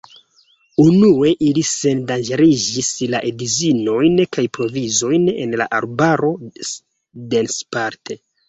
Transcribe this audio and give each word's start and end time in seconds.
Unue, 0.83 1.33
ili 1.47 1.63
sendanĝeriĝis 1.71 2.89
la 3.15 3.21
edzinojn 3.33 4.17
kaj 4.39 4.47
provizojn 4.59 5.31
en 5.45 5.57
la 5.63 5.71
arbaro 5.81 6.33
densparte. 7.37 8.23